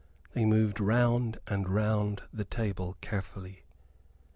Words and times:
They 0.33 0.45
moved 0.45 0.79
round 0.79 1.39
and 1.45 1.69
round 1.69 2.23
the 2.33 2.43
table 2.43 2.97
carefully. 3.01 3.65